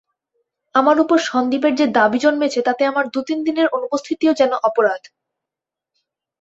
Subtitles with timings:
[0.75, 5.01] আমার উপর সন্দীপের যে দাবি জন্মেছে তাতে আমার দু-তিন দিনের অনুপস্থিতিও যেন অপরাধ।